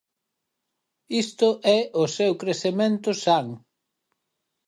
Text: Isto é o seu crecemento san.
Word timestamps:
Isto 1.23 1.47
é 1.77 1.79
o 2.01 2.05
seu 2.17 2.31
crecemento 2.41 3.09
san. 3.23 3.47